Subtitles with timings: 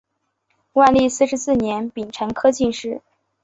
[0.73, 3.03] 万历四十四年丙辰科进士。